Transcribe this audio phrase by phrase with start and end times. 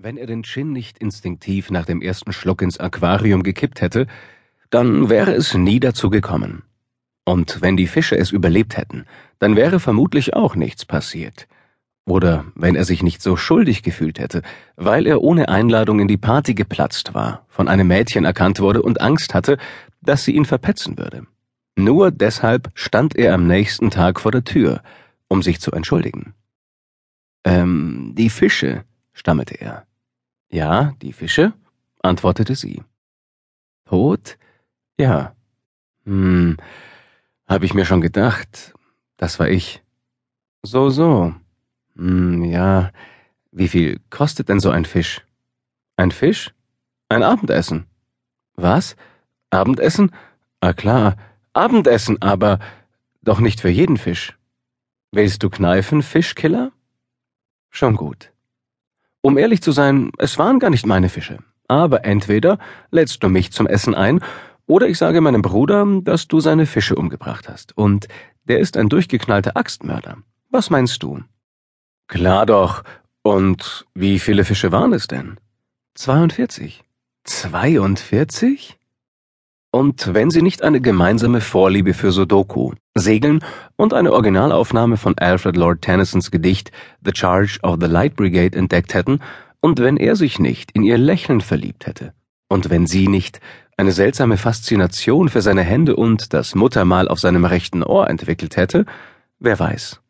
[0.00, 4.06] Wenn er den Gin nicht instinktiv nach dem ersten Schluck ins Aquarium gekippt hätte,
[4.70, 6.62] dann wäre es nie dazu gekommen.
[7.24, 9.06] Und wenn die Fische es überlebt hätten,
[9.40, 11.48] dann wäre vermutlich auch nichts passiert.
[12.04, 14.42] Oder wenn er sich nicht so schuldig gefühlt hätte,
[14.76, 19.00] weil er ohne Einladung in die Party geplatzt war, von einem Mädchen erkannt wurde und
[19.00, 19.58] Angst hatte,
[20.00, 21.26] dass sie ihn verpetzen würde.
[21.74, 24.80] Nur deshalb stand er am nächsten Tag vor der Tür,
[25.26, 26.34] um sich zu entschuldigen.
[27.42, 29.87] Ähm, die Fische, stammelte er.
[30.50, 31.52] Ja, die Fische,
[32.02, 32.82] antwortete sie.
[33.84, 34.38] Tot?
[34.98, 35.34] Ja.
[36.04, 36.56] Hm,
[37.46, 38.74] hab ich mir schon gedacht.
[39.16, 39.82] Das war ich.
[40.62, 41.34] So, so.
[41.96, 42.92] Hm, ja.
[43.50, 45.24] Wie viel kostet denn so ein Fisch?
[45.96, 46.54] Ein Fisch?
[47.08, 47.86] Ein Abendessen.
[48.54, 48.96] Was?
[49.50, 50.12] Abendessen?
[50.60, 51.16] Ah klar,
[51.52, 52.58] Abendessen, aber
[53.22, 54.36] doch nicht für jeden Fisch.
[55.12, 56.72] Willst du kneifen, Fischkiller?
[57.70, 58.32] Schon gut.
[59.20, 61.38] Um ehrlich zu sein, es waren gar nicht meine Fische.
[61.66, 62.58] Aber entweder
[62.90, 64.20] lädst du mich zum Essen ein,
[64.66, 67.76] oder ich sage meinem Bruder, dass du seine Fische umgebracht hast.
[67.76, 68.06] Und
[68.44, 70.18] der ist ein durchgeknallter Axtmörder.
[70.50, 71.22] Was meinst du?
[72.06, 72.84] Klar doch.
[73.22, 75.38] Und wie viele Fische waren es denn?
[75.94, 76.84] 42.
[77.24, 78.77] 42?
[79.70, 83.44] Und wenn sie nicht eine gemeinsame Vorliebe für Sudoku, Segeln
[83.76, 86.72] und eine Originalaufnahme von Alfred Lord Tennysons Gedicht
[87.04, 89.20] The Charge of the Light Brigade entdeckt hätten,
[89.60, 92.14] und wenn er sich nicht in ihr Lächeln verliebt hätte,
[92.48, 93.40] und wenn sie nicht
[93.76, 98.86] eine seltsame Faszination für seine Hände und das Muttermal auf seinem rechten Ohr entwickelt hätte,
[99.38, 100.00] wer weiß.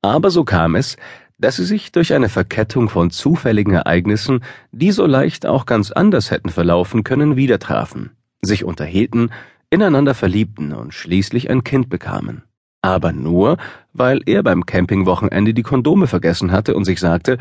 [0.00, 0.96] Aber so kam es,
[1.38, 6.30] dass sie sich durch eine Verkettung von zufälligen Ereignissen, die so leicht auch ganz anders
[6.30, 9.30] hätten verlaufen können, wieder trafen sich unterhielten,
[9.70, 12.42] ineinander verliebten und schließlich ein Kind bekamen.
[12.82, 13.58] Aber nur,
[13.92, 17.38] weil er beim Campingwochenende die Kondome vergessen hatte und sich sagte,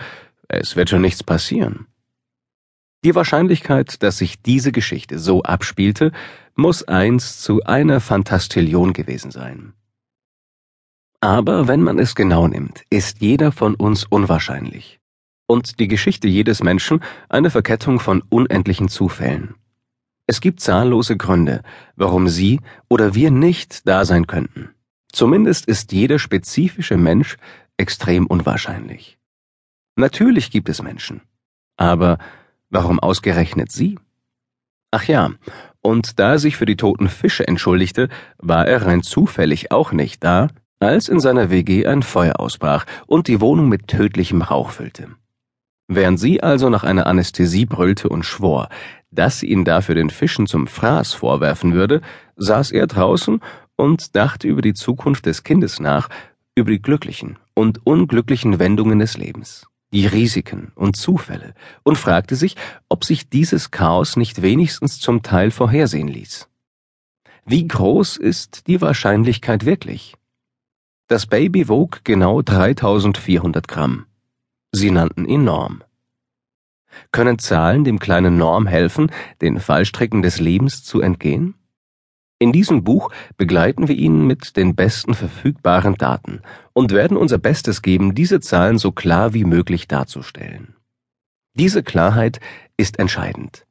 [0.48, 1.88] es wird schon nichts passieren.
[3.06, 6.12] Die Wahrscheinlichkeit, dass sich diese Geschichte so abspielte,
[6.56, 9.74] muss eins zu einer Fantastillion gewesen sein.
[11.22, 15.00] Aber wenn man es genau nimmt, ist jeder von uns unwahrscheinlich.
[15.48, 19.56] Und die Geschichte jedes Menschen eine Verkettung von unendlichen Zufällen.
[20.30, 21.64] Es gibt zahllose Gründe,
[21.96, 24.70] warum Sie oder wir nicht da sein könnten.
[25.12, 27.38] Zumindest ist jeder spezifische Mensch
[27.78, 29.18] extrem unwahrscheinlich.
[29.96, 31.22] Natürlich gibt es Menschen.
[31.78, 32.20] Aber
[32.70, 33.98] warum ausgerechnet Sie?
[34.92, 35.32] Ach ja,
[35.82, 38.08] und da er sich für die toten Fische entschuldigte,
[38.38, 43.28] war er rein zufällig auch nicht da, als in seiner WG ein Feuer ausbrach und
[43.28, 45.08] die Wohnung mit tödlichem Rauch füllte.
[45.92, 48.70] Während sie also nach einer Anästhesie brüllte und schwor,
[49.10, 52.02] dass sie ihn dafür den Fischen zum Fraß vorwerfen würde,
[52.36, 53.42] saß er draußen
[53.76, 56.08] und dachte über die Zukunft des Kindes nach,
[56.54, 62.56] über die glücklichen und unglücklichen Wendungen des Lebens, die Risiken und Zufälle, und fragte sich,
[62.88, 66.50] ob sich dieses Chaos nicht wenigstens zum Teil vorhersehen ließ.
[67.46, 70.14] Wie groß ist die Wahrscheinlichkeit wirklich?
[71.08, 74.06] Das Baby wog genau 3400 Gramm.
[74.72, 75.84] Sie nannten ihn Norm.
[77.12, 81.56] Können Zahlen dem kleinen Norm helfen, den Fallstricken des Lebens zu entgehen?
[82.42, 86.42] In diesem Buch begleiten wir ihn mit den besten verfügbaren Daten
[86.72, 90.76] und werden unser Bestes geben, diese Zahlen so klar wie möglich darzustellen.
[91.54, 92.40] Diese Klarheit
[92.78, 93.66] ist entscheidend.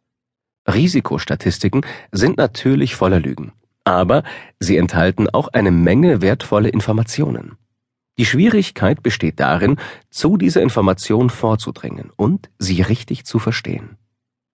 [0.66, 3.52] Risikostatistiken sind natürlich voller Lügen,
[3.84, 4.22] aber
[4.60, 7.56] sie enthalten auch eine Menge wertvolle Informationen.
[8.18, 9.76] Die Schwierigkeit besteht darin,
[10.10, 13.96] zu dieser Information vorzudringen und sie richtig zu verstehen.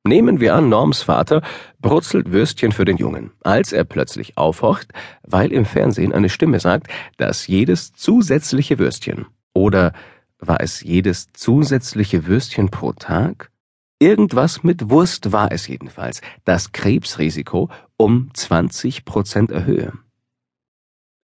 [0.07, 1.41] Nehmen wir an, Norms Vater
[1.81, 4.93] brutzelt Würstchen für den Jungen, als er plötzlich aufhorcht,
[5.23, 9.95] weil im Fernsehen eine Stimme sagt, dass jedes zusätzliche Würstchen oder
[10.39, 13.51] war es jedes zusätzliche Würstchen pro Tag?
[13.99, 19.95] Irgendwas mit Wurst war es jedenfalls, das Krebsrisiko um 20 Prozent erhöhe.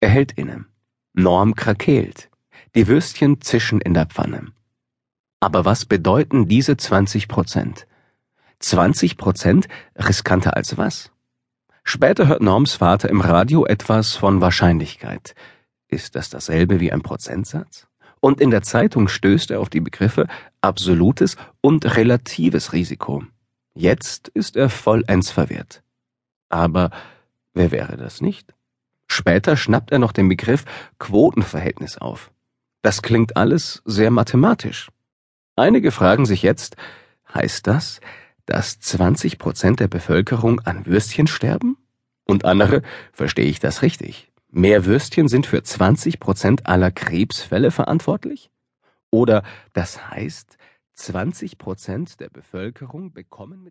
[0.01, 0.67] Er hält inne.
[1.19, 2.31] Norm krakeelt.
[2.77, 4.53] Die Würstchen zischen in der Pfanne.
[5.41, 7.89] Aber was bedeuten diese 20 Prozent?
[8.61, 9.67] 20 Prozent
[9.97, 11.11] riskanter als was?
[11.83, 15.35] Später hört Norms Vater im Radio etwas von Wahrscheinlichkeit.
[15.89, 17.89] Ist das dasselbe wie ein Prozentsatz?
[18.21, 20.29] Und in der Zeitung stößt er auf die Begriffe
[20.61, 23.25] absolutes und relatives Risiko.
[23.75, 25.83] Jetzt ist er vollends verwirrt.
[26.49, 26.93] Aber
[27.55, 28.55] wer wäre das nicht?
[29.09, 30.65] Später schnappt er noch den Begriff
[30.99, 32.31] Quotenverhältnis auf.
[32.83, 34.91] Das klingt alles sehr mathematisch.
[35.57, 36.77] Einige fragen sich jetzt,
[37.35, 38.01] heißt das,
[38.47, 41.77] dass 20 Prozent der Bevölkerung an Würstchen sterben?
[42.25, 42.83] Und andere,
[43.13, 44.31] verstehe ich das richtig?
[44.51, 48.51] Mehr Würstchen sind für 20 Prozent aller Krebsfälle verantwortlich?
[49.11, 50.57] Oder das heißt,
[50.95, 53.67] 20 Prozent der Bevölkerung bekommen mit